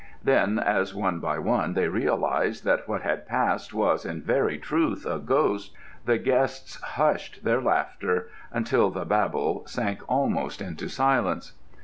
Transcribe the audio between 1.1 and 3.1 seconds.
by one they realised that what